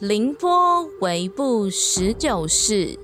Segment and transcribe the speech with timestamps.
[0.00, 2.96] 凌波微步十九世，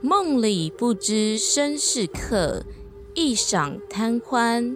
[0.00, 2.64] 梦里不知身是客，
[3.12, 4.74] 一晌贪欢。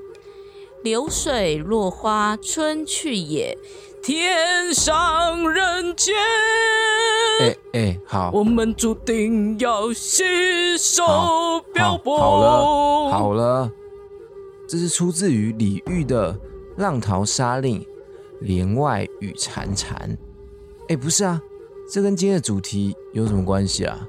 [0.83, 3.57] 流水落花春去也，
[4.03, 6.15] 天上人间。
[7.41, 11.03] 哎哎，好，我们注定要携手，
[11.73, 12.19] 漂泊。
[12.19, 13.73] 好了，好了，
[14.69, 16.35] 这是出自于李煜的
[16.77, 17.81] 《浪淘沙令·
[18.41, 19.95] 帘外雨潺潺》。
[20.89, 21.41] 哎，不是啊，
[21.93, 24.09] 这跟今天的主题有什么关系啊？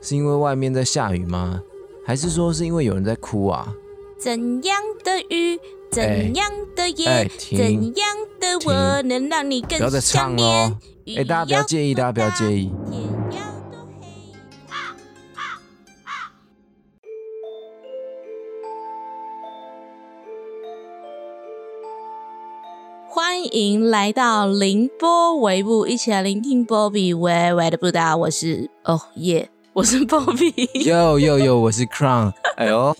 [0.00, 1.60] 是因为外面在下雨吗？
[2.06, 3.74] 还是说是因为有人在哭啊？
[4.16, 5.58] 怎样的雨，
[5.90, 8.06] 怎样的夜，哎停怎样
[8.38, 10.78] 的我能让你更不要再唱了哦！
[11.16, 12.70] 哎，大家不要介意，大家不要介意。
[23.38, 28.16] 欢迎来到凌波微步，一起来聆听波比微微的布达。
[28.16, 30.52] 我是哦耶，我是波比。
[30.84, 32.32] 哟哟哟，我是 Crown。
[32.58, 32.96] 哎呦，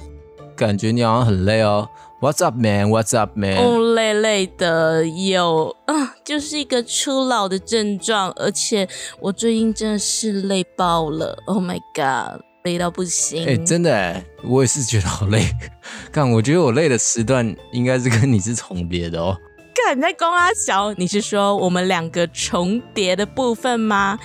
[0.55, 1.89] 感觉你好像很累哦。
[2.20, 2.86] What's up, man?
[2.91, 3.56] What's up, man?
[3.56, 13.45] 哦，累累的，有啊，就是一个初老的症状，而且我最近真的是累爆了，Oh my god，累到不行。
[13.45, 15.48] 哎、真的哎，我也是觉得好累。
[16.12, 19.36] 看，我觉得我累的时段应该是跟你是重叠的哦。
[19.84, 24.18] 干你在公阿小，你是说我们两个重叠的部分吗？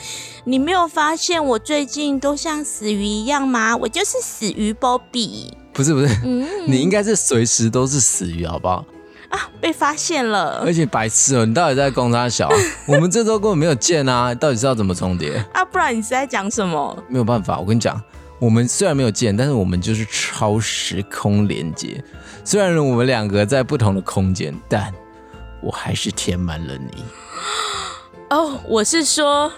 [0.46, 3.76] 你没有发现我最近都像死鱼一样吗？
[3.78, 5.52] 我就是死鱼 Bobby。
[5.74, 8.86] 不是不是，嗯，你应该是随时都是死鱼，好不好？
[9.30, 12.48] 啊，被发现了而且白痴哦，你到底在攻他小？
[12.88, 15.44] 我们这周根本没有见啊，到底是要怎么重叠？
[15.54, 15.66] 啊！
[15.66, 17.04] 不然你是在讲什么？
[17.10, 18.00] 没有办法，我跟你讲，
[18.38, 22.04] 我们虽然没有见，但是我们就是超时空连接。
[22.44, 24.94] 虽然我们两个在不同的空间，但
[25.64, 27.04] 我还是填满了你。
[28.30, 29.52] 哦，我是说，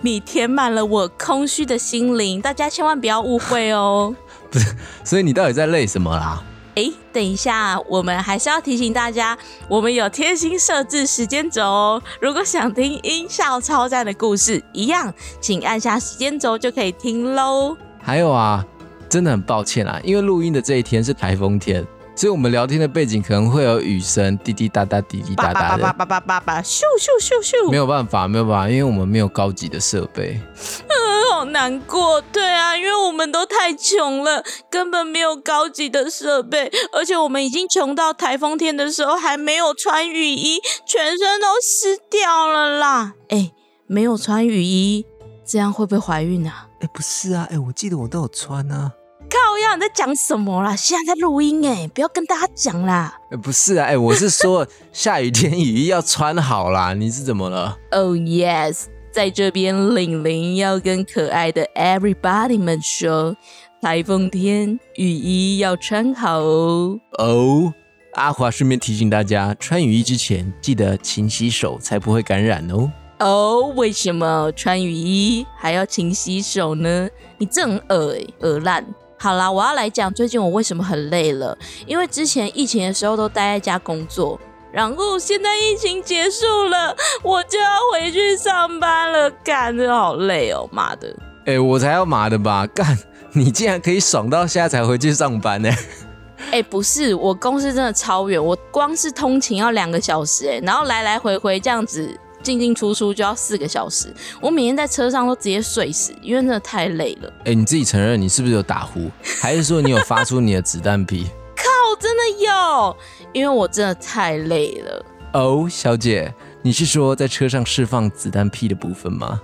[0.00, 4.14] 你填满了我空虚的心灵，大家千万不要误会哦。
[5.04, 6.42] 所以你到底在累什么啦？
[6.76, 9.36] 诶，等一下，我们还是要提醒大家，
[9.68, 12.02] 我们有贴心设置时间轴哦。
[12.20, 17.76] 如果想听音效超赞的故事，一样，请按下时间轴就可以听喽。
[18.00, 18.64] 还有啊，
[19.08, 21.84] 真的很抱歉啊，因为录音的这一天是台风天，
[22.20, 25.82] 所以我们聊天的背景可能会有雨声，滴滴答答，滴滴答答的。
[25.82, 30.38] 叭叭叭叭叭叭叭，咻咻咻咻，没有办法，没有办法，因为我们没有高级的设备。
[30.86, 32.20] 嗯好难过。
[32.30, 43.14] 对啊，因为我们都太穷了，根本没有高级的设备，而且我们已经穷到台风天的时候还没有穿雨衣，全身都湿掉了啦。
[43.30, 43.50] 哎，
[43.86, 45.06] 没有穿雨衣，
[45.46, 46.66] 这样会不会怀孕啊？
[46.82, 48.92] 哎，不是啊，哎，我记得我都有穿啊。
[49.30, 50.74] 靠呀，你在讲什么啦？
[50.74, 53.16] 现在在录音哎，不要跟大家讲啦。
[53.30, 56.94] 哎，不是啊，哎，我是说 下雨天雨衣要穿好啦。
[56.94, 63.36] 你是怎么了？Oh yes，在这边玲玲要跟可爱的 everybody 们说，
[63.80, 66.98] 台风天雨衣要穿好哦。
[67.18, 67.72] 哦，
[68.14, 72.90] 阿华顺便提醒大家，穿雨衣之前记得勤洗手，才不会感染哦。
[73.20, 77.08] 哦，为什么穿雨衣还要勤洗手呢？
[77.38, 78.84] 你这很恶哎，恶烂。
[79.22, 81.54] 好啦，我要来讲最近我为什么很累了，
[81.86, 84.40] 因为之前疫情的时候都待在家工作，
[84.72, 91.14] 然后现在疫情结束了，我就要回去上班了，干，真的好累哦，妈的！
[91.44, 92.66] 哎，我才要麻的吧？
[92.68, 92.98] 干，
[93.34, 95.70] 你竟然可以爽到现在才回去上班呢？
[96.50, 107.32] 哎、不是，我公司真的超远，我光是通勤要两个小时，哎，然后来来回回这样子进进出出就要四个小时，我每天在车上都直接睡死，因为真的太累了。
[107.44, 111.26] 哎，你自己承认你是不是有打呼，还是说你有发出你的子弹屁？
[111.56, 111.64] 靠，
[112.00, 112.96] 真的有，
[113.32, 115.04] 因为我真的太累了。
[115.34, 119.40] 哦，小姐，你是说在车上释放子弹屁的部分吗？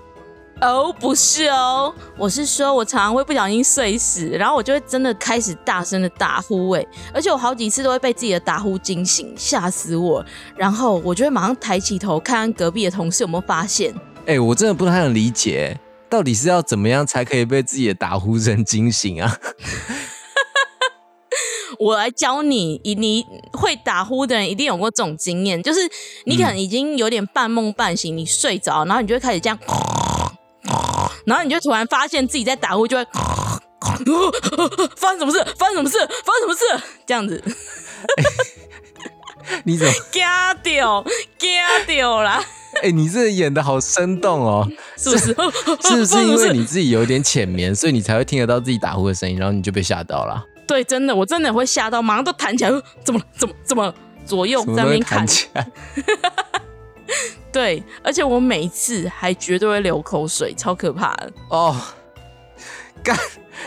[0.63, 10.25] 哦，不是哦，我是说我常常会不小心睡死，然后我就会真的开始大声的打呼，哎，而且我好几次都会被自己的打呼惊醒，吓死我。
[10.57, 13.95] 然后我就会马上抬起头看看隔壁的同事有没有发现。
[14.25, 19.37] 哎，我真的不太能理解，到底是要怎么样才可以被自己的打呼声惊醒啊？
[21.79, 25.81] 我来教你，你你会打呼的人一定有过这种经验，就是
[26.25, 29.59] 你可能已经有点半梦半醒，你睡着，然后你就会开始这样，
[31.25, 33.07] 然后你就突然发现自己在打呼，就会
[34.97, 35.39] 发生什么事？
[35.59, 35.99] 发生什么事？
[36.25, 36.85] 发生什么事？
[37.07, 37.43] 这样子，
[39.65, 39.93] 你怎么？
[40.13, 42.45] 嘎掉，嘎掉啦，
[42.83, 45.27] 哎，你这演的好生动哦，是不是？
[45.89, 50.45] 是不是因为你自己有点浅眠，所以你才会听得到自己打呼的声音，然后你就被吓到了？
[50.67, 53.21] 对，真的，我真的会吓到，马上都弹起来，呃怎么？
[53.39, 53.95] 怎么怎么？
[54.27, 55.71] 左右什么都会在那边看弹，起来？
[57.57, 61.33] 对，而且我每一次还绝对会流口水，超可怕的。
[61.49, 61.75] 哦，
[63.03, 63.17] 干！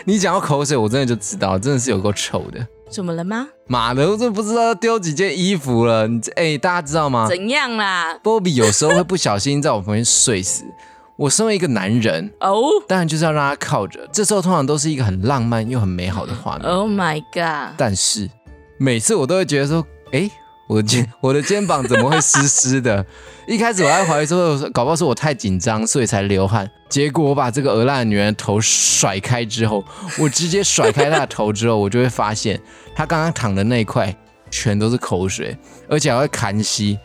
[0.04, 2.64] 你讲到口水，我真的就知道，真的是有够臭的。
[2.88, 3.48] 怎么了吗？
[3.66, 6.06] 妈的，我真的不知道要丢几件衣服了。
[6.06, 10.62] 你这哎，大家知道吗怎样啦？？Bobby 有时候会不小心在我旁边睡死。
[11.16, 14.08] 我身为一个男人，哦、当然就是要让他靠着。
[14.12, 16.64] 这时候通常都是一个很浪漫又很美好的画面。
[16.64, 17.74] o h Oh my god！
[17.76, 18.30] 但是
[18.78, 20.30] 每次我都会觉得说，哎，
[20.70, 23.04] 我的肩 我的肩膀怎么会湿湿的？
[23.48, 26.70] 一开始我还怀疑说，搞不好是我太紧张，所以才流汗。
[26.88, 29.84] 结果我把这个鹅烂的女人的头甩开之后，
[30.16, 32.60] 我直接甩开她的头之后，我就会发现
[32.94, 34.14] 她刚刚躺的那一块
[34.48, 35.58] 全都是口水，
[35.88, 36.96] 而且还会痰稀。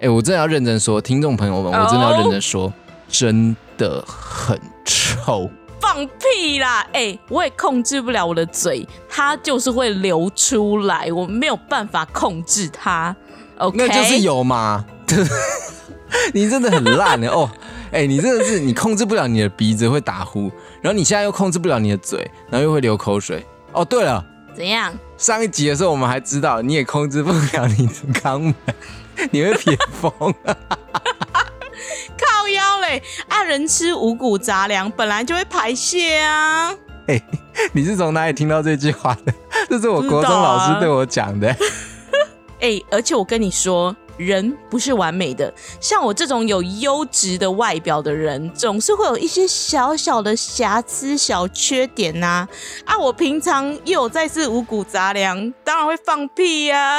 [0.00, 2.72] 哎，我真的要认真说，听众朋友们，我真的要认真说，
[3.08, 5.50] 真的很臭。
[5.82, 6.86] 放屁啦！
[6.92, 13.14] 哎、我也控制不了我的嘴，它就是会流出来，我没有办法控制它。
[13.58, 14.84] OK，那就是有嘛。
[16.32, 17.50] 你真的很烂的哦，
[17.90, 20.50] 哎、你真的是你控制不了你的鼻子会打呼，
[20.80, 23.44] 然后你现在又控制不了你的嘴，然后又会流口水。
[23.72, 24.24] 哦，对了，
[24.54, 24.94] 怎样？
[25.18, 28.54] 上一集的时候我们还知道你也控制不了你的肛门，
[29.32, 30.12] 你会撇风。
[32.42, 33.00] 靠腰嘞！
[33.28, 36.74] 啊，人吃五谷杂粮本来就会排泄啊。
[37.72, 39.32] 你是从哪里听到这句话的？
[39.70, 41.54] 这是我国中老师对我讲的。
[42.60, 52.48] 哎、而且我跟你说，人不是完美的，像我这种有优质的外表的人，总是会有一些小小的瑕疵、小缺点呐、
[52.84, 52.98] 啊。
[52.98, 56.98] 我平常又有在吃五谷杂粮，当然会放屁呀、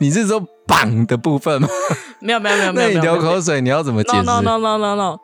[0.00, 1.68] 你是说绑的部分吗？
[2.20, 5.18] 没有没有没有没 那你有，流口水你要怎么解 no 释？no no no no no，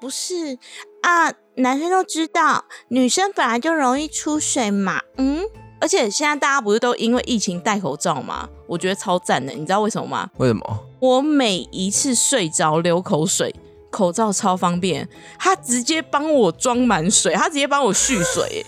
[0.00, 0.58] 不是
[1.02, 5.42] 啊，男生都知道，女生本来就容易出水嘛，嗯。
[5.80, 8.48] 而且现在大家不是都因为疫情戴口罩吗？
[8.66, 10.28] 我觉得超赞的，你知道为什么吗？
[10.38, 10.80] 为什么？
[10.98, 13.54] 我每一次睡着流口水，
[13.90, 15.08] 口罩超方便，
[15.38, 18.64] 他直接帮我装满水，他直接帮我蓄水，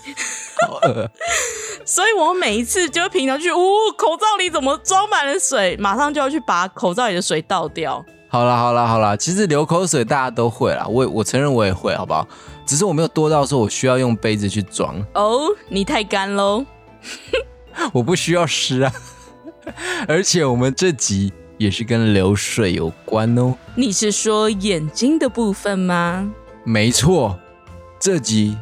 [0.67, 1.09] 好恶
[1.85, 3.61] 所以我每一次就会平常去，呜、
[3.97, 8.03] 口罩里怎么装满了水，马上就要去把口罩里的水倒掉。
[8.29, 12.27] 好啦好啦好啦，其实流口水大家都会啦，我我承认我也会，好不好？
[12.65, 16.65] 只是我没有多到说我需要用杯子去装，哦，你太干喽。
[17.91, 18.93] 我不需要湿啊。
[20.07, 23.53] 而且我们这集也是跟流水有关哦。
[23.75, 26.27] 你是说眼睛的部分吗？
[26.63, 27.37] 没错，
[27.99, 28.57] 这集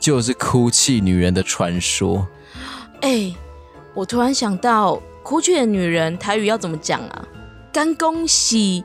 [0.00, 2.26] 就是哭泣女人的传说。
[3.02, 3.34] 哎、
[3.92, 7.28] 我突然想到，哭泣的女人台语要怎么讲啊？
[7.70, 8.82] 干恭喜，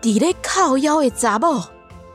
[0.00, 1.62] 底咧靠腰的杂某，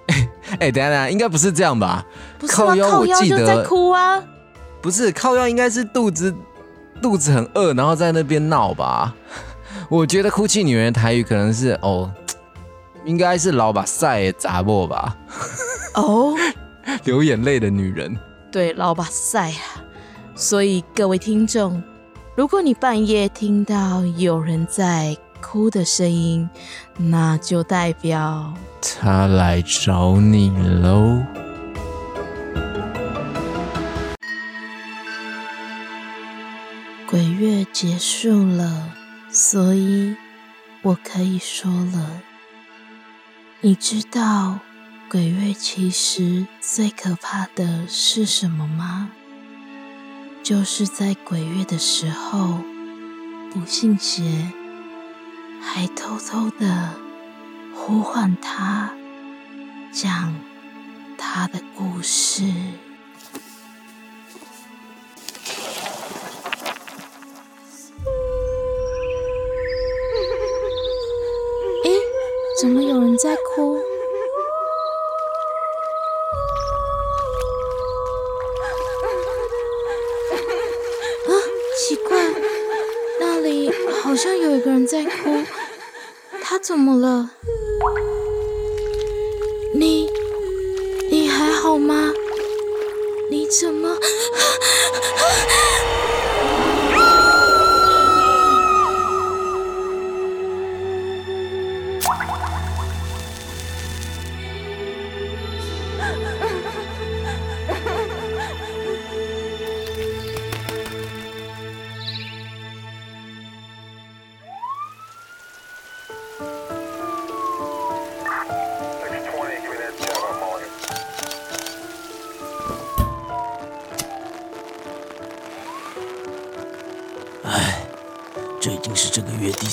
[0.60, 2.04] 哎、等下等下，应该不是这样吧？
[2.40, 2.76] 不是吗？
[2.90, 4.24] 靠腰就在哭啊。
[4.82, 6.34] 不是靠腰，应该是肚子
[7.00, 9.14] 肚子很饿，然后在那边闹吧。
[9.90, 12.12] 我觉得哭泣女人的台语可能是哦，
[13.06, 15.18] 应该是老把赛的杂货吧，
[15.96, 16.36] 哦，
[17.06, 18.16] 流眼泪的女人。
[18.52, 19.82] 对，老把赛啊。
[20.36, 21.82] 所以各位听众，
[22.36, 26.48] 如果你半夜听到有人在哭的声音，
[26.96, 30.50] 那就代表他来找你
[30.82, 31.20] 喽。
[37.10, 38.94] 鬼月结束了，
[39.42, 40.18] 所以
[40.82, 42.22] 我可以说了。
[43.62, 44.60] 你知道
[45.10, 49.12] 鬼月其实最可怕的是什么吗？
[50.44, 52.60] 就是在鬼月的时候，
[53.50, 54.52] 不信邪，
[55.62, 56.96] 还偷偷的
[57.74, 58.92] 呼唤他，
[59.94, 60.36] 讲
[61.18, 62.44] 他的故事。
[72.60, 73.78] 怎么有人在哭？
[81.26, 81.32] 啊，
[81.78, 82.18] 奇怪，
[83.22, 85.42] 那里好像有一个人在哭。
[86.44, 87.30] 他怎么了？
[89.74, 90.12] 你，
[91.10, 92.12] 你还好吗？
[93.30, 93.96] 你怎么？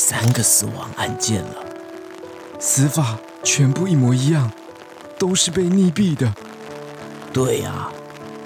[0.08, 1.56] 三个死亡案件了。
[2.60, 4.52] 死法全部一模一样，
[5.18, 6.32] 都是被溺毙的。
[7.32, 7.90] 对啊，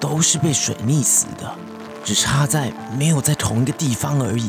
[0.00, 1.54] 都是被水溺死的，
[2.02, 4.48] 只差在没有在同一个地方而已。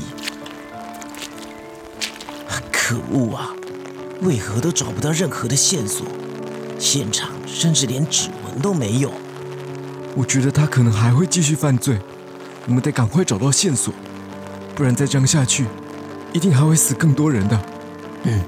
[2.71, 3.49] 可恶啊！
[4.21, 6.07] 为何都找不到任何的线索？
[6.79, 9.11] 现场甚至连指纹都没有。
[10.15, 11.99] 我觉得他可能还会继续犯罪，
[12.67, 13.93] 我们得赶快找到线索，
[14.75, 15.67] 不然再这样下去，
[16.33, 17.61] 一定还会死更多人的。
[18.23, 18.41] 嗯，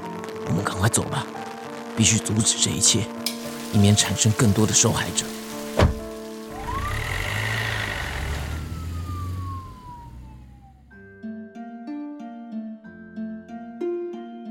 [0.47, 1.25] 我们赶快走吧，
[1.97, 3.01] 必须阻止这一切，
[3.73, 5.25] 以免产生更多的受害者。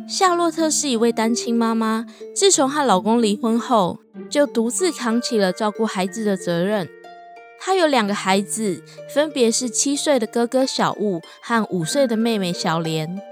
[0.07, 2.05] 夏洛特是一位单亲妈妈，
[2.37, 6.87] 自从和老公离婚后，就独自扛起了照顾孩子的责任。
[7.65, 8.83] 她有两个孩子，
[9.15, 13.23] 分别是七岁的哥哥小雾和五岁的妹妹小莲。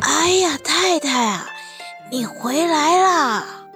[0.00, 1.48] 哎呀，太太啊，
[2.10, 3.66] 你回来啦！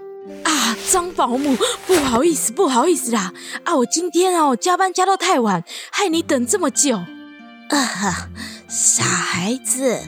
[0.45, 3.33] 啊，张保姆，不好意思，不好意思啦！
[3.64, 6.99] 啊，我今天哦加班加到太晚，害你等这么久。
[6.99, 8.28] 啊哈，
[8.69, 10.02] 傻孩子，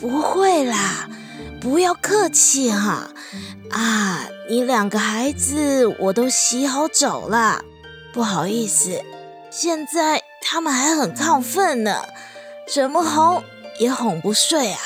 [0.00, 1.10] 不会啦，
[1.60, 3.10] 不要客气哈。
[3.70, 7.64] 啊，你两个孩子我都洗好走了，
[8.12, 9.02] 不好意思，
[9.50, 12.02] 现在他们还很亢奋呢，
[12.72, 13.42] 怎么哄
[13.78, 14.80] 也哄不睡啊！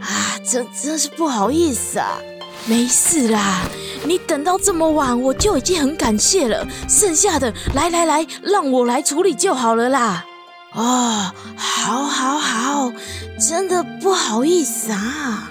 [0.00, 2.18] 啊，真真是不好意思啊。
[2.66, 3.62] 没事啦，
[4.04, 6.64] 你等到这么晚，我就已经很感谢了。
[6.88, 10.24] 剩下的，来来来，让我来处理就好了啦。
[10.72, 12.92] 哦，好，好，好，
[13.38, 15.50] 真的不好意思啊！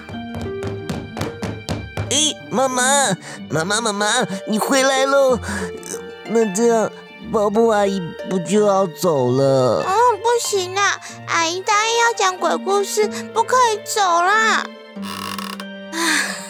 [2.12, 3.16] 哎，妈妈，
[3.48, 4.06] 妈妈，妈妈，
[4.46, 5.38] 你回来喽！
[6.26, 6.92] 那这样，
[7.32, 9.82] 保姆阿姨不就要走了？
[9.82, 14.66] 嗯，不行啦，阿姨答应要讲鬼故事，不可以走啦！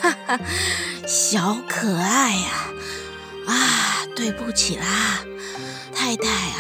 [0.01, 0.41] 哈哈，
[1.07, 2.51] 小可爱呀，
[3.47, 3.55] 啊，
[4.17, 5.21] 对不起啦，
[5.95, 6.59] 太太啊。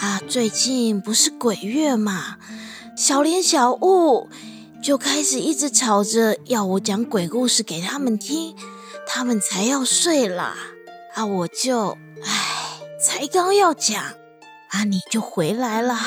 [0.00, 2.36] 啊，最近不是鬼月嘛，
[2.96, 4.28] 小莲、小雾
[4.84, 8.54] 就开始一直吵着要我讲鬼故事给他们听，
[9.06, 10.54] 他们才要睡啦。
[11.14, 15.98] 啊，我就唉，才刚要讲，啊，你就回来啦。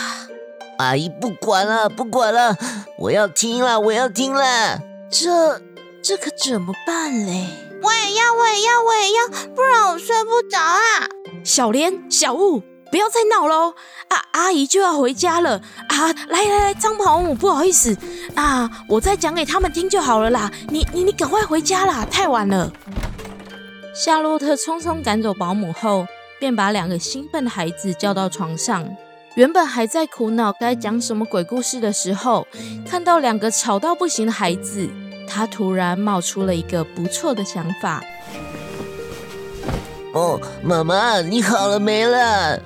[0.78, 2.56] 阿姨不管了，不管了，
[3.00, 4.80] 我要听了，我要听了。
[5.10, 5.60] 这
[6.04, 7.48] 这可怎么办嘞？
[7.82, 11.10] 我也要，我也要，我也要，不然我睡不着啊。
[11.44, 12.62] 小莲、小雾。
[12.90, 13.74] 不要再闹喽！
[14.10, 16.14] 啊，阿姨就要回家了啊！
[16.30, 17.96] 来来来，张保姆，不好意思
[18.36, 20.52] 啊，我再讲给他们听就好了啦。
[20.70, 22.72] 你你你，赶快回家啦，太晚了。
[23.94, 26.08] 夏洛特匆匆赶走保姆后，
[26.40, 28.88] 便把两个兴奋的孩子叫到床上。
[29.36, 32.48] 原本还在苦恼该讲什么鬼故事的时候，
[32.90, 34.90] 看到两个吵到不行的孩子，
[35.28, 38.04] 他突然冒出了一个不错的想法。
[40.14, 42.60] 哦，妈妈，你好了没了？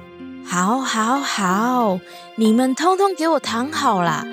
[0.46, 2.00] 好，好，好，
[2.36, 4.26] 你们通通给我躺好啦！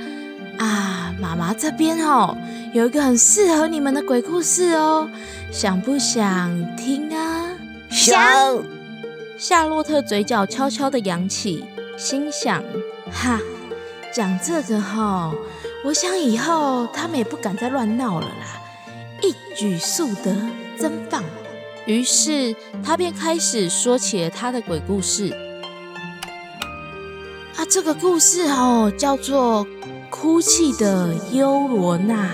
[0.58, 2.36] 啊，妈妈这边哦，
[2.72, 5.08] 有一个很适合你们的鬼故事哦，
[5.52, 7.50] 想不想听啊？
[7.90, 8.18] 想。
[9.38, 11.64] 夏洛特嘴角悄悄的扬起，
[11.96, 12.60] 心想：
[13.12, 13.38] 哈，
[14.12, 15.32] 讲这个哈，
[15.84, 18.60] 我想以后他们也不敢再乱闹了啦，
[19.22, 20.34] 一举数得，
[20.76, 21.22] 真棒！
[21.86, 25.32] 于是他便开始说起了他的鬼故事。
[27.58, 29.66] 啊，这个故事哦，叫做
[30.10, 32.30] 《哭泣的优罗娜》。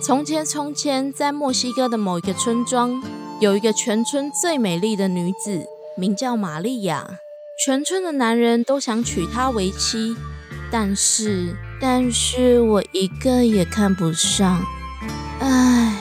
[0.00, 3.02] 从前，从前，在墨西哥的某一个村庄，
[3.40, 7.04] 有一个全村最美丽的女子，名叫玛利亚。
[7.64, 10.16] 全村的男人都想娶她为妻，
[10.70, 14.62] 但是，但是我一个也看不上。
[15.40, 16.00] 唉，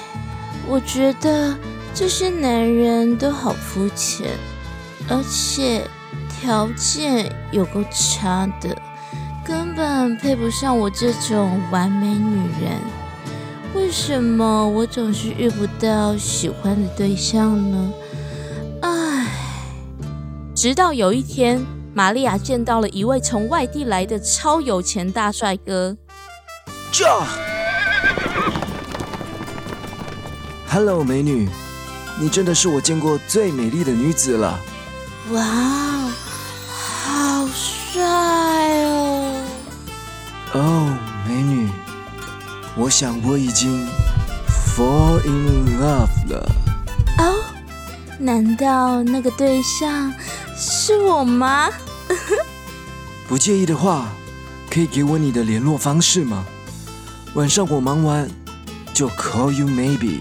[0.68, 1.58] 我觉得。
[1.98, 4.28] 这些男人都好肤浅，
[5.08, 5.88] 而且
[6.30, 8.78] 条件有够差的，
[9.46, 12.82] 根本配不上我这种完美女人。
[13.74, 17.94] 为什么我总是遇不到喜欢的对象呢？
[18.82, 19.28] 唉！
[20.54, 25.96] 直到有一天，玛利亚见到了一位从外地来的超有钱大帅哥。
[30.70, 31.48] Hello，美女。
[32.20, 34.60] 你真的是我见过最美丽的女子了！
[35.32, 35.42] 哇，
[36.72, 38.02] 好帅
[38.86, 39.42] 哦！
[40.54, 41.70] 哦，美女，
[42.78, 43.86] 我想我已经
[44.48, 46.52] fall in love 了。
[47.18, 47.44] 哦，
[48.18, 50.14] 难道那个对象
[50.58, 51.70] 是我吗？
[53.28, 54.08] 不介意的话，
[54.72, 56.46] 可以给我你的联络方式吗？
[57.34, 58.30] 晚上我忙完
[58.94, 60.20] 就 call you maybe。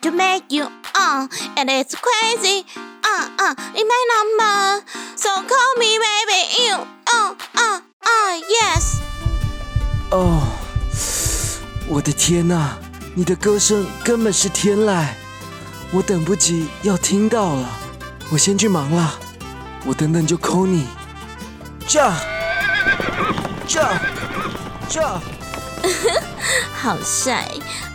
[0.00, 0.64] To make you
[0.98, 2.64] on, and it's crazy.
[3.04, 4.84] Uh, uh, in my number.
[5.16, 6.86] So call me baby, you.
[7.06, 9.00] Uh, uh, uh, yes.
[10.10, 10.42] 哦，
[11.86, 12.78] 我的天哪！
[13.14, 15.04] 你的歌声根本是天籁，
[15.92, 17.68] 我等不及要听到了。
[18.32, 19.20] 我先去忙了，
[19.84, 20.86] 我等等就 call 你。
[21.86, 22.10] 这
[23.68, 23.86] 这
[24.88, 25.20] 这，
[26.72, 27.46] 好帅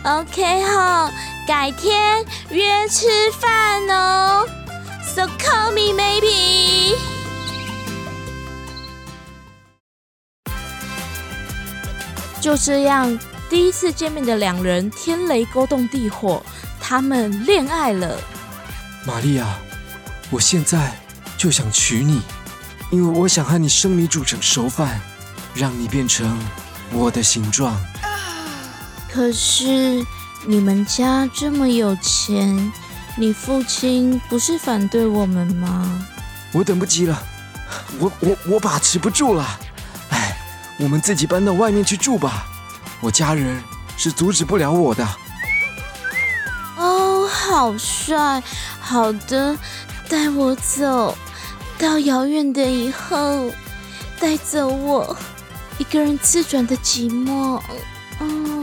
[0.04, 1.10] ，OK 哈，
[1.48, 3.06] 改天约吃
[3.40, 4.46] 饭哦。
[5.02, 6.94] So call me maybe。
[12.38, 16.44] 就这样，第一次见面的两人天雷勾动地火，
[16.82, 18.20] 他们恋爱了。
[19.06, 19.46] 玛利亚，
[20.28, 21.00] 我现在
[21.38, 22.20] 就想娶你，
[22.90, 25.00] 因为我想和你生米煮成熟饭，
[25.54, 26.38] 让你变成
[26.92, 27.74] 我的形状。
[29.10, 30.04] 可是
[30.46, 32.72] 你们家这么有钱，
[33.16, 36.06] 你父亲不是反对我们吗？
[36.52, 37.22] 我等不及了，
[37.98, 39.58] 我我我把持不住了。
[40.10, 40.36] 哎，
[40.78, 42.46] 我们自己搬到外面去住吧，
[43.00, 43.62] 我家人
[43.96, 45.06] 是阻止不了我的。
[46.76, 48.42] 哦，好帅！
[48.80, 49.54] 好的，
[50.08, 51.14] 带我走
[51.78, 53.50] 到遥远的以后，
[54.18, 55.14] 带走我
[55.76, 57.60] 一个人自转的寂寞。
[58.20, 58.57] 哦，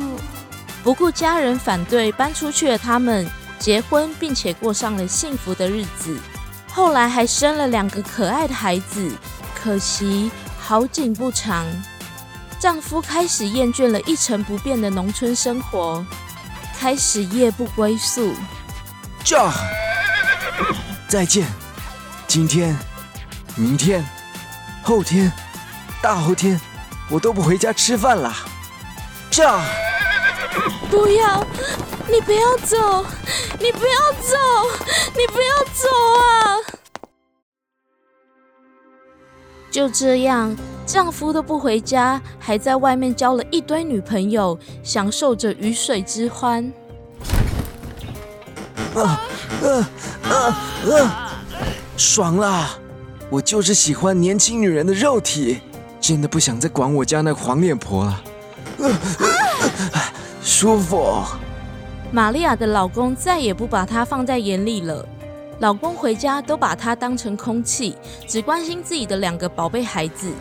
[0.86, 2.78] 不顾家人反对，搬出去了。
[2.78, 3.26] 他们
[3.58, 6.16] 结婚，并且过上了幸福的日子。
[6.72, 9.12] 后来还生了两个可爱的孩子。
[9.56, 10.30] 可惜
[10.62, 11.66] 好景不长，
[12.60, 16.06] 丈夫开始厌倦了一成不变的农村生活。
[16.78, 18.36] 开始夜不归宿。
[19.24, 19.52] 驾，
[21.08, 21.48] 再见。
[22.28, 22.78] 今天、
[23.56, 24.06] 明天、
[24.84, 25.32] 后天、
[26.00, 26.62] 大后天，
[27.10, 28.32] 我都不回家吃饭了。
[29.32, 29.64] 驾，
[30.96, 31.46] 不要，
[32.10, 33.06] 你不要走，
[33.60, 34.38] 你不要走，
[35.14, 35.90] 你不要走
[36.22, 36.56] 啊！
[39.70, 40.56] 就这样，
[40.86, 46.72] 丈夫都不回家，还在外面交了一堆女朋友，享受着鱼水之欢。
[48.96, 49.22] 啊
[49.62, 49.90] 啊
[50.24, 50.34] 啊
[50.90, 51.44] 啊，
[51.98, 52.70] 爽啦！
[53.30, 55.60] 我就是喜欢年轻女人的肉体，
[56.00, 58.24] 真的不想再管我家那黄脸婆了。
[60.48, 61.24] 舒服。
[62.12, 65.04] 玛利亚的老公再也不把她放在眼里了，
[65.58, 67.96] 老公回家都把她当成空气，
[68.28, 70.32] 只关心自己的两个宝贝孩子。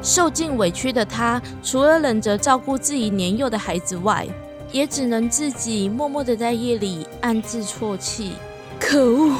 [0.00, 4.24] 受尽委屈的她，除了忍着照顾自己年幼的孩子外，
[4.70, 8.34] 也只能自己默默的在夜里暗自啜泣。
[8.82, 9.36] 可恶！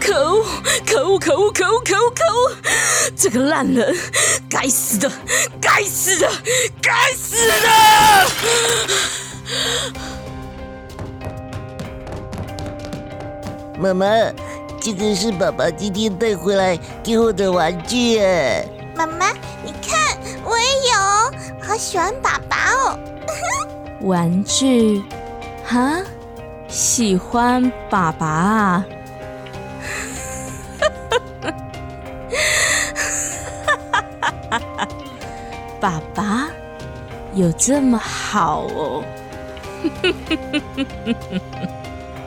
[0.00, 0.46] 可恶！
[0.86, 1.18] 可恶！
[1.18, 1.50] 可恶！
[1.50, 1.80] 可恶！
[1.80, 2.10] 可恶！
[2.10, 2.56] 可恶！
[3.16, 3.94] 这个烂人！
[4.48, 5.10] 该死的！
[5.60, 6.30] 该死的！
[6.80, 7.52] 该死的！
[13.78, 14.06] 妈妈，
[14.80, 18.66] 这个是爸爸今天带回来给我的玩具耶。
[18.96, 19.32] 妈妈，
[19.64, 20.96] 你看，我也有，
[21.60, 22.98] 好喜欢爸爸哦。
[24.02, 25.02] 玩具，
[25.66, 26.00] 哈？
[26.70, 28.80] 喜欢爸爸啊？
[35.80, 36.48] 爸爸
[37.34, 39.02] 有这么好哦？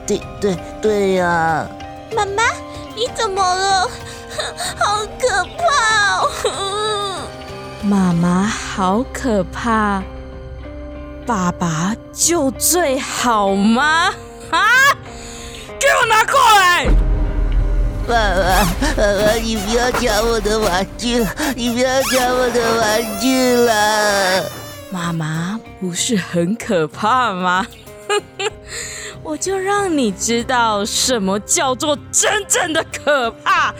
[0.06, 1.66] 对对对呀、
[2.14, 2.42] 妈妈，
[2.94, 3.88] 你怎么了？
[4.76, 6.18] 好可怕
[6.50, 7.22] 哦！
[7.82, 10.02] 妈妈好可怕，
[11.24, 14.10] 爸爸就最好吗？
[14.56, 14.96] 啊！
[15.78, 16.86] 给我拿过来！
[18.06, 18.64] 爸爸，
[18.96, 24.50] 爸爸，你不要抢我的玩具了，你不要抢我的玩具了。
[24.90, 27.66] 妈妈不是很可怕吗？
[29.22, 33.74] 我就让你知道什么叫做真正的可怕。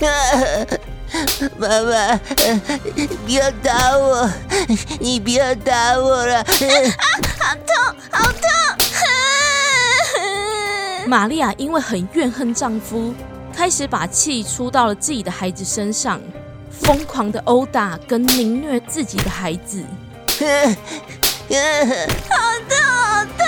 [1.58, 2.20] 爸爸，
[3.24, 4.30] 不要打我，
[4.98, 6.38] 你不要打我了。
[6.38, 8.40] 好痛，好痛！
[11.06, 13.12] 玛利亚因为很怨恨丈夫，
[13.54, 16.20] 开始把气出到了自己的孩子身上，
[16.70, 19.84] 疯狂的殴打跟凌虐自己的孩子。
[20.38, 20.46] 好
[22.68, 23.44] 痛，好痛！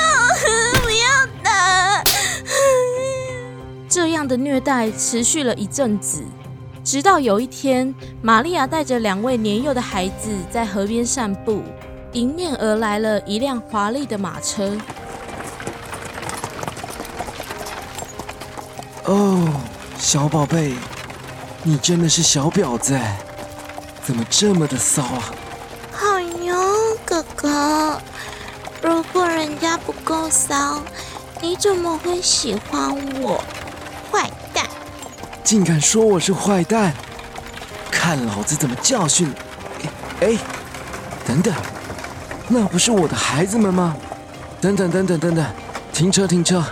[0.82, 2.04] 不要打！
[3.88, 6.22] 这样的虐待持续了一阵子，
[6.84, 11.62] 直到有一天，玛利亚带着两位年幼的孩子在河边散步，
[12.12, 14.76] 迎面而来了一辆华丽的马车。
[19.06, 19.48] 哦，
[19.98, 20.74] 小宝贝，
[21.62, 23.18] 你真的是小婊子哎！
[24.04, 25.32] 怎么这么的骚啊？
[25.90, 26.54] 好牛，
[27.06, 27.98] 哥哥，
[28.82, 30.82] 如果人家不够骚，
[31.40, 33.42] 你怎么会喜欢我？
[35.44, 36.94] 竟敢说我是坏蛋，
[37.90, 39.30] 看老子怎么教训
[39.78, 39.86] 你！
[40.26, 40.38] 哎，
[41.26, 41.52] 等等，
[42.48, 43.94] 那不是我的孩子们吗？
[44.58, 45.44] 等等等等等等，
[45.92, 46.64] 停车停车！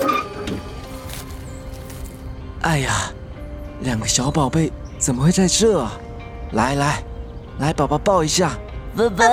[2.62, 3.12] 哎呀，
[3.82, 5.92] 两个小宝贝怎么会在这啊？
[6.54, 7.04] 来来
[7.60, 8.50] 来，宝宝抱一下。
[8.96, 9.24] 爸爸，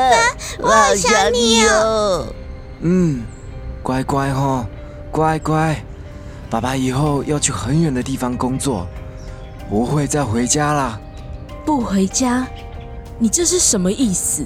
[0.60, 2.28] 我好想你哦。
[2.82, 3.24] 嗯，
[3.82, 4.64] 乖乖哦，
[5.12, 5.84] 乖乖。
[6.52, 8.86] 爸爸以后要去很远的地方工作，
[9.70, 11.00] 不会再回家了。
[11.66, 12.46] 不回家？
[13.18, 14.46] 你这是什么意思？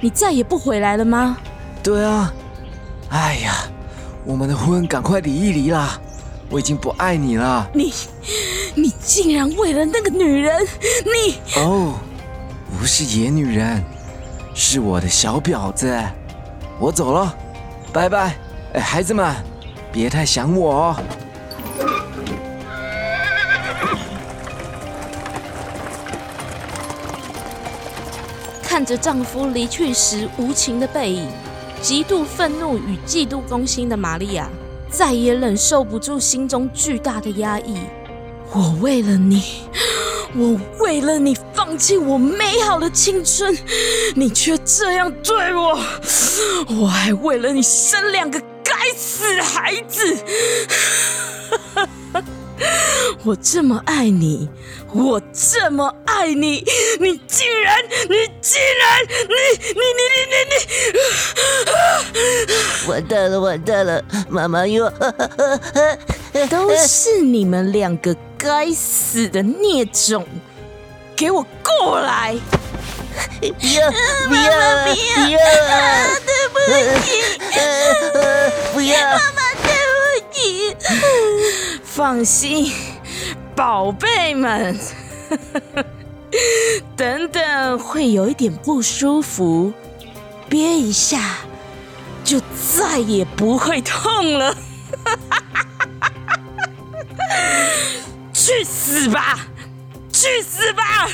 [0.00, 1.36] 你再也不回来了吗？
[1.82, 2.32] 对啊。
[3.08, 3.64] 哎呀，
[4.24, 6.00] 我们的婚赶快离一离啦！
[6.48, 7.68] 我已经不爱你了。
[7.74, 7.92] 你，
[8.76, 10.64] 你竟然为了那个女人，
[11.04, 11.60] 你……
[11.60, 11.94] 哦，
[12.78, 13.82] 不是野女人，
[14.54, 15.92] 是我的小婊子。
[16.78, 17.34] 我走了，
[17.92, 18.36] 拜拜。
[18.74, 19.34] 哎，孩子们，
[19.90, 20.96] 别太想我哦。
[28.72, 31.28] 看着丈夫离去时无情的背影，
[31.82, 34.48] 极度愤怒与嫉妒攻心的玛利亚，
[34.88, 37.76] 再也忍受不住心中巨大的压抑。
[38.50, 39.42] 我为了你，
[40.34, 43.54] 我为了你放弃我美好的青春，
[44.14, 45.78] 你却这样对我，
[46.80, 50.16] 我还为了你生两个该死的孩子。
[53.22, 54.48] 我这么爱你，
[54.94, 56.62] 我这么爱你，
[57.00, 59.34] 你竟然，你竟然，你
[59.72, 60.54] 你你你你
[62.84, 64.92] 你，完蛋了完蛋了，妈妈又，
[66.50, 70.26] 都是你们两个该死的孽种，
[71.16, 72.36] 给我过来！
[73.40, 73.90] 不要
[74.28, 74.40] 不要
[74.84, 74.88] 不
[75.30, 75.38] 要，
[76.26, 76.54] 对不
[77.02, 77.08] 起，
[78.72, 79.66] 不要，妈妈对
[79.96, 80.76] 不起。
[81.84, 82.72] 放心，
[83.54, 84.78] 宝贝们，
[86.96, 89.72] 等等会有一点不舒服，
[90.48, 91.20] 憋一下
[92.24, 92.40] 就
[92.78, 94.56] 再也不会痛了。
[98.32, 99.38] 去死吧，
[100.12, 101.08] 去死吧，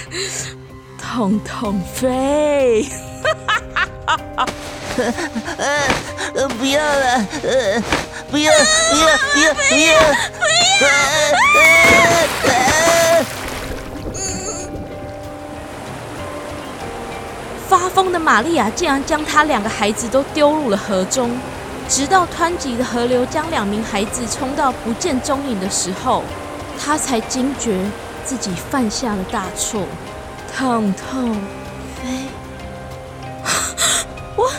[0.99, 2.89] 痛痛飞！
[5.57, 7.83] 呃，不要了，呃，
[8.31, 9.91] 不要，不要，不要，不要，不要！
[17.69, 21.39] 发疯的玛利亚竟然将他两个孩子都丢入了河中，
[21.87, 26.25] 直到湍急的河流将两名孩子冲到不见踪影的时候，
[26.83, 27.85] 他才惊觉
[28.25, 29.83] 自己犯下了大错。
[30.57, 31.35] 痛痛
[32.03, 32.09] 飞！
[34.35, 34.51] 我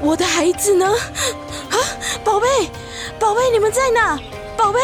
[0.00, 0.86] 我的孩子呢？
[0.86, 1.76] 啊，
[2.22, 2.46] 宝贝，
[3.18, 4.16] 宝贝，你们在哪？
[4.56, 4.80] 宝贝，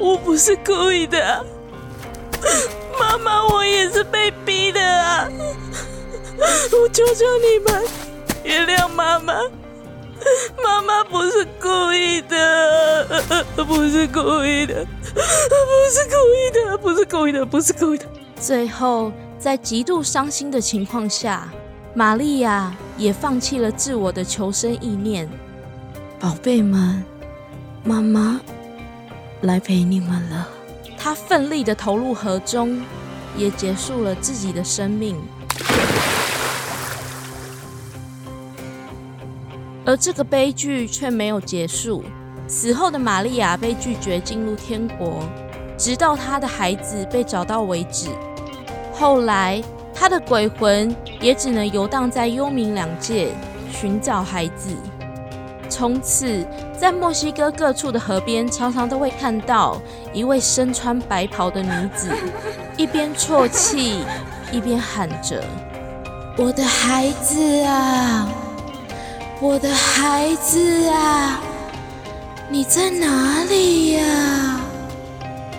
[0.00, 1.44] 我不是故意的，
[2.98, 5.28] 妈妈，我也是被逼的啊！
[6.72, 7.84] 我求求你们
[8.42, 9.34] 原谅妈妈，
[10.62, 13.06] 妈妈不是故意的，
[13.56, 15.12] 不是故意的，不
[15.92, 18.06] 是故意的，不是故意的，不是故意的。
[18.40, 21.48] 最后，在极度伤心的情况下。
[21.92, 25.28] 玛利亚也放弃了自我的求生意念，
[26.20, 27.04] 宝贝们，
[27.82, 28.40] 妈妈
[29.42, 30.48] 来陪你们了。
[30.98, 32.82] 他奋力的投入河中，
[33.36, 35.16] 也结束了自己的生命。
[39.84, 42.04] 而这个悲剧却没有结束，
[42.46, 45.22] 死后的玛利亚被拒绝进入天国，
[45.76, 48.08] 直到她的孩子被找到为止。
[48.92, 49.62] 后来。
[49.92, 53.34] 他的鬼魂也只能游荡在幽冥两界，
[53.70, 54.74] 寻找孩子。
[55.70, 56.44] 从此，
[56.76, 59.80] 在墨西哥各处的河边，常常都会看到
[60.12, 62.10] 一位身穿白袍的女子，
[62.76, 64.04] 一边啜泣，
[64.50, 65.42] 一边喊着
[66.36, 68.28] ：“我的孩子啊，
[69.40, 71.40] 我的孩子啊，
[72.50, 74.60] 你在哪里呀？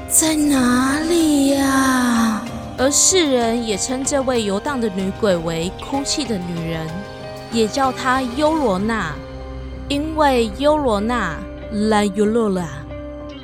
[0.09, 2.41] 在哪里呀？”
[2.77, 6.87] 而世人也称这位游荡的女鬼为哭泣的女人，
[7.51, 9.13] 也叫她优罗娜，
[9.91, 11.37] 因为优罗娜
[11.69, 12.65] （La Llorona）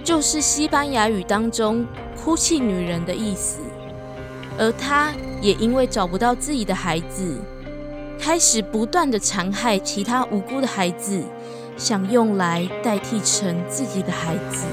[0.02, 3.60] 就是西班牙语当中哭泣女人的意思。
[4.58, 7.36] 而她也因为找不到自己的孩子，
[8.18, 11.22] 开始不断的残害其他无辜的孩子，
[11.76, 14.66] 想用来代替成自己的孩子。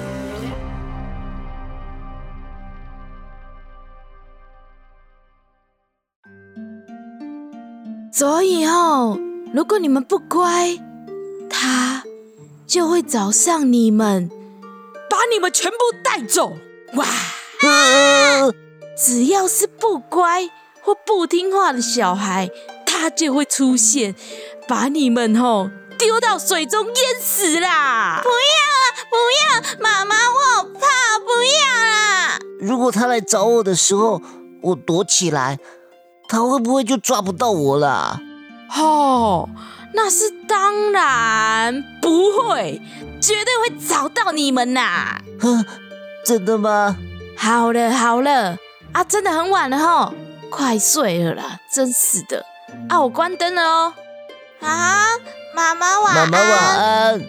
[8.12, 9.18] 所以哦，
[9.52, 10.78] 如果你们不乖，
[11.56, 12.02] 他
[12.66, 14.28] 就会找上你们，
[15.08, 16.56] 把你们全部带走。
[16.94, 17.06] 哇！
[17.62, 18.52] 呃
[18.98, 20.50] 只要是不乖
[20.82, 22.50] 或不听话的小孩，
[22.84, 24.16] 他就会出现，
[24.66, 28.20] 把你们吼丢到水中淹死啦！
[28.22, 28.34] 不要
[28.82, 32.38] 了，不要，妈妈，我好怕，不要啦！
[32.60, 34.20] 如果他来找我的时候，
[34.60, 35.58] 我躲起来，
[36.28, 38.20] 他会不会就抓不到我啦？
[38.76, 39.48] 哦，
[39.96, 42.82] 那是当然不会，
[43.20, 45.20] 绝对会找到你们呐！
[45.40, 45.64] 哼，
[46.26, 46.96] 真的吗？
[47.36, 48.58] 好了好了，
[48.92, 50.12] 啊，真的很晚了吼，
[50.50, 52.44] 快睡了啦，真是的。
[52.88, 53.94] 啊，我关灯了哦。
[54.60, 55.06] 啊，
[55.54, 56.28] 妈妈晚安。
[56.28, 57.22] 妈妈晚安。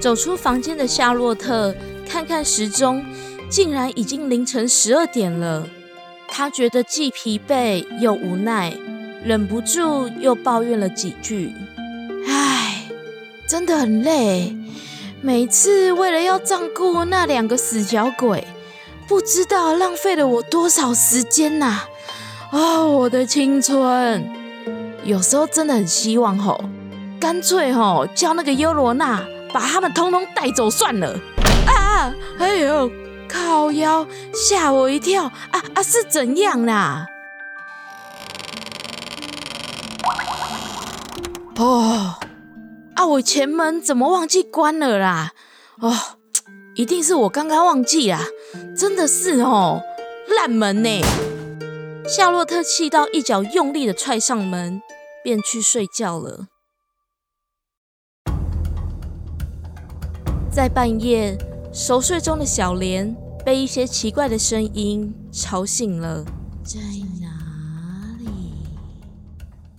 [0.00, 1.74] 走出房间的夏洛特
[2.08, 3.04] 看看时钟，
[3.50, 5.66] 竟然已经凌晨十二点了。
[6.28, 8.76] 他觉得既疲惫又无奈，
[9.24, 11.54] 忍不住又抱怨了几句
[12.28, 12.84] ：“唉，
[13.46, 14.54] 真的很累。
[15.22, 18.46] 每次为了要照顾那两个死小鬼，
[19.08, 21.84] 不知道浪费了我多少时间呐、
[22.52, 24.30] 哦，我的青春！
[25.04, 26.62] 有时候真的很希望吼，
[27.18, 31.18] 干脆吼叫那个优罗娜把他们通通带走算了。
[31.66, 32.12] 啊！
[32.38, 32.90] 哎呦，
[33.26, 35.24] 靠腰，吓我一跳！
[35.24, 37.06] 啊啊，是怎样啦？
[41.56, 42.16] 哦，
[42.96, 45.32] 啊，我前门怎么忘记关了啦？
[45.78, 45.92] 哦，
[46.74, 48.26] 一定是我刚刚忘记啦，
[48.76, 49.80] 真的是哦，
[50.36, 51.00] 烂门呢！
[52.08, 54.82] 夏洛特气到一脚用力的踹上门，
[55.22, 56.48] 便去睡觉了。
[60.50, 61.38] 在半夜，
[61.72, 66.24] 熟睡中的小莲被一些奇怪的声音吵醒了。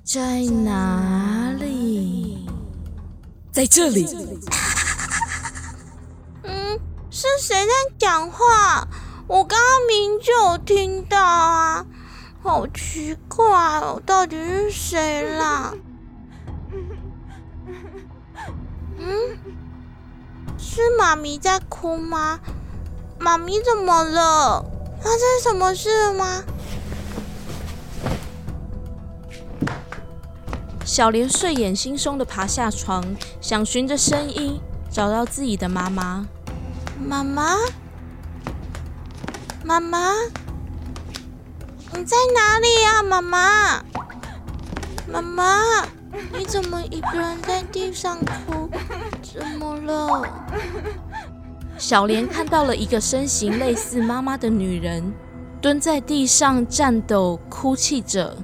[0.06, 2.48] 在哪里？
[3.52, 4.06] 在这里。
[6.44, 8.88] 嗯，是谁在讲话？
[9.26, 11.84] 我刚刚明明就有听到啊，
[12.44, 13.48] 好奇怪
[13.80, 15.74] 哦，到底是谁啦？
[19.00, 19.40] 嗯，
[20.56, 22.40] 是妈咪在哭吗？
[23.18, 24.64] 妈咪怎么了？
[25.02, 26.44] 发生什么事了吗？
[30.96, 33.04] 小莲睡眼惺忪的爬下床，
[33.42, 34.58] 想循着声音
[34.90, 36.26] 找到自己的妈妈。
[36.98, 37.58] 妈妈，
[39.66, 40.14] 妈妈，
[41.92, 43.84] 你在哪里呀、妈妈？
[45.06, 45.86] 妈妈，
[46.32, 48.70] 你怎么一个人在地上哭？
[49.22, 50.26] 怎么了？
[51.78, 55.14] 小莲看到了一个身形类似妈妈的女人，
[55.60, 58.38] 蹲在地上颤抖，哭泣着。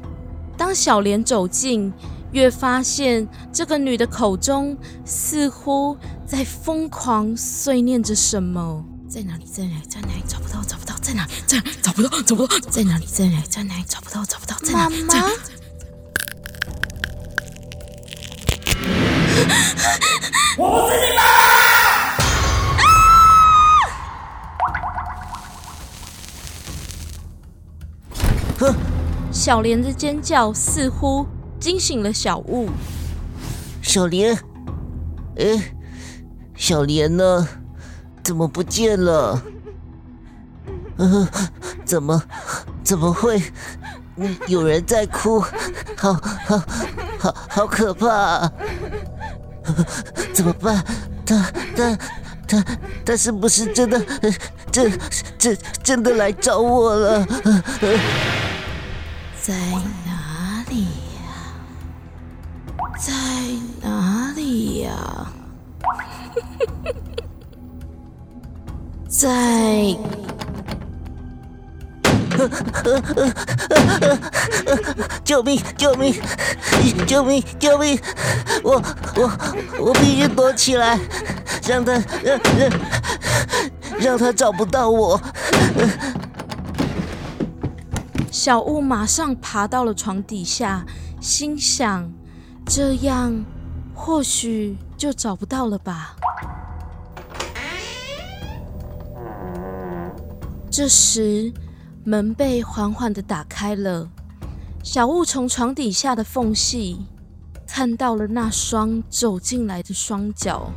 [0.58, 1.92] 当小莲走近，
[2.32, 8.86] 越发现这个女的口中似乎在疯狂碎念着什么。
[9.10, 9.46] 在哪里？
[9.46, 9.86] 在哪里？
[9.90, 10.24] 在哪里？
[10.26, 11.32] 找不到，找不到，在哪里？
[11.46, 13.06] 在哪里找不到，找不到，在哪里？
[13.06, 13.46] 在哪里？
[13.48, 13.84] 在哪里？
[13.86, 15.02] 找不到，找不到，在哪妈里？
[15.08, 15.36] 在哪妈里？，
[29.34, 31.26] 小莲的尖叫似乎
[31.62, 32.70] 惊醒了小雾。
[33.82, 34.38] 小莲，
[35.38, 35.74] 哎，
[36.56, 37.48] 小莲呢？
[38.24, 39.42] 怎么不见了？
[40.98, 41.30] 呃，
[41.86, 42.22] 怎么
[42.84, 43.42] 怎么会？
[44.18, 45.40] 嗯有人在哭，
[45.96, 46.14] 好
[46.46, 46.62] 好
[47.18, 48.52] 好好可怕、啊！
[50.34, 50.84] 怎么办？
[51.26, 51.98] 他他
[52.48, 52.66] 他
[53.06, 53.98] 他是不是真的？
[54.22, 54.34] 呃
[54.72, 55.00] 真
[55.38, 57.26] 真真的来找我了？
[59.42, 59.54] 在
[64.92, 65.32] 里呀、
[69.08, 69.98] 在
[75.24, 75.62] 救命！
[75.78, 76.14] 救命！
[77.08, 77.44] 救命！
[77.60, 78.00] 救命！
[78.64, 78.82] 我
[79.16, 79.32] 我
[79.80, 81.00] 我必须躲起来，
[81.68, 82.70] 让他让让
[84.00, 85.22] 让他找不到我。
[88.32, 90.86] 小雾马上爬到了床底下，
[91.22, 92.12] 心想：
[92.66, 93.46] 这样
[94.04, 96.16] 或许就找不到了吧。
[100.72, 101.54] 这时，
[102.04, 104.10] 门被缓缓的打开了，
[104.84, 107.06] 小雾从床底下的缝隙
[107.68, 110.72] 看到了那双走进来的双脚，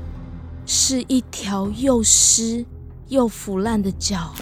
[0.66, 2.66] 是一条又湿
[3.08, 4.34] 又腐烂的脚。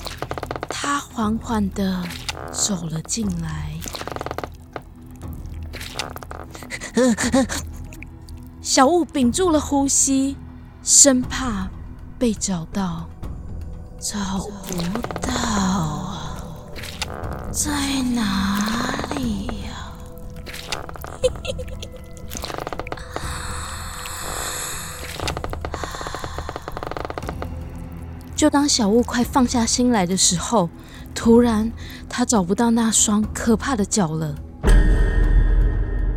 [0.69, 2.03] 他缓缓的
[2.51, 3.79] 走了进来，
[8.63, 10.37] 小雾屏住了呼吸，
[10.85, 11.69] 生怕
[12.17, 13.09] 被找到。
[13.99, 14.17] 找
[14.69, 14.81] 不
[15.21, 16.47] 到啊，
[17.51, 17.73] 在
[18.15, 19.91] 哪里呀？
[28.37, 30.71] 就当小雾快放下心来的时候，
[31.13, 31.73] 突然
[32.09, 34.37] 他找不到那双可怕的脚了。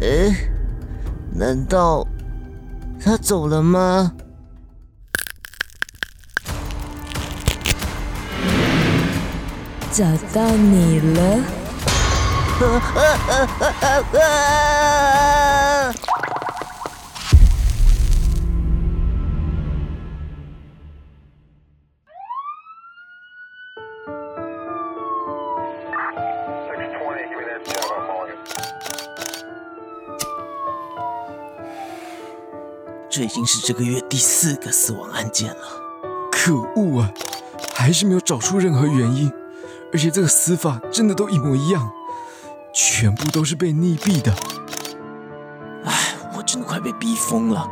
[0.02, 0.32] 诶，
[1.34, 2.06] 难道
[3.04, 4.14] 他走了吗？
[9.92, 10.04] 找
[10.34, 11.40] 到你了！
[12.60, 12.66] 这
[15.86, 16.05] 已
[33.36, 35.58] 经是这个月第四个死亡案件了。
[36.32, 37.12] 可恶啊！
[37.74, 39.30] 还是没有找出任何原因，
[39.92, 41.92] 而且这个死法真的都一模一样，
[42.74, 44.34] 全部都是被溺毙的。
[45.84, 47.70] 哎，我真的快被逼疯了。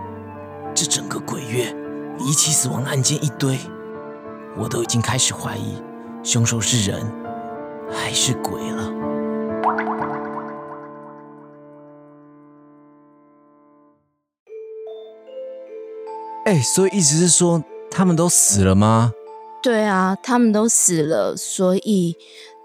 [0.76, 1.74] 这整个鬼月
[2.20, 3.58] 离奇死亡案件一堆，
[4.58, 5.82] 我都已经开始怀疑
[6.24, 7.10] 凶手是人
[7.90, 8.93] 还是鬼了。
[16.46, 19.14] 哎，所以意思是说他们都死了吗？
[19.62, 22.18] 对啊，他们都死了，所以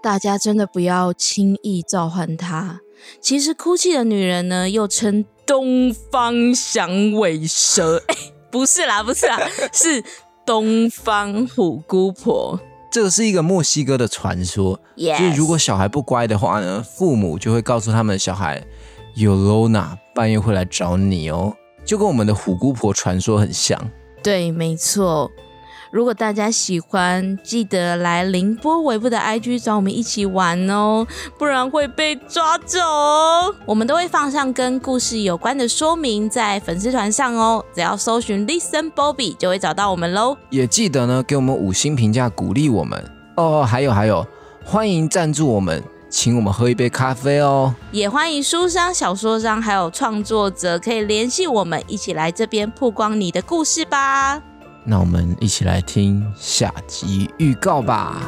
[0.03, 2.81] 大家真的不要轻易召唤他。
[3.21, 8.03] 其实，哭泣的女人呢，又称东方响尾蛇。
[8.07, 8.15] 哎，
[8.51, 9.39] 不是啦，不是啦，
[9.71, 10.03] 是
[10.45, 12.59] 东方虎姑婆。
[12.91, 18.61] 这个是一个墨西哥的传说，就是如果小孩不乖的话呢，父母就会告诉他们小孩
[19.15, 21.55] 有 Lona 半夜会来找你哦，
[21.89, 23.75] 就跟我们的虎姑婆传说很像。
[24.21, 25.31] 对，没错。
[25.89, 31.07] 如果大家喜欢，记得来凌波尾部的 IG 找我们一起玩哦，
[31.39, 32.77] 不然会被抓走。
[33.65, 40.37] 我们都会放上跟故事有关的说明在粉丝团上哦，只要搜寻 Listen Bobby 就会找到我们喽。
[40.51, 43.03] 也记得呢，给我们五星评价鼓励我们
[43.37, 43.63] 哦。
[43.63, 44.23] 还有还有，
[44.63, 47.73] 欢迎赞助我们，请我们喝一杯咖啡哦。
[47.91, 54.41] 也欢迎书商、小说商还有创作者可以联系我们，一起来这边曝光你的故事吧。
[54.83, 58.23] 那我们一起来听下集预告吧。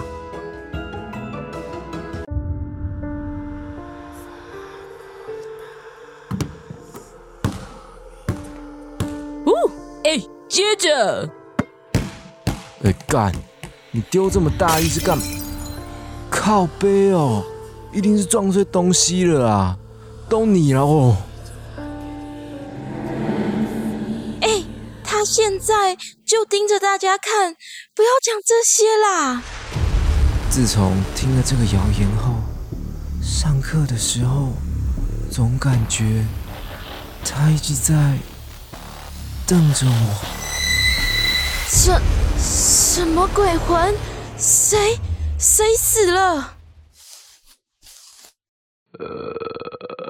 [9.44, 9.52] 哦，
[10.04, 11.28] 哎，接着，
[12.84, 13.34] 哎干，
[13.90, 15.18] 你丢这么大力是干？
[16.30, 17.44] 靠背哦，
[17.92, 19.78] 一定是撞碎东西了啊！
[20.30, 21.18] 都你了哦。
[25.04, 27.54] 他现在就盯着大家看，
[27.94, 29.44] 不要讲这些啦。
[30.50, 32.34] 自从听了这个谣言后，
[33.22, 34.54] 上课的时候
[35.30, 36.26] 总感觉
[37.24, 38.18] 他一直在
[39.46, 40.26] 瞪着我。
[41.70, 42.02] 什
[42.40, 43.94] 什么鬼魂？
[44.40, 44.98] 谁
[45.38, 46.56] 谁死了？
[49.02, 50.01] 呃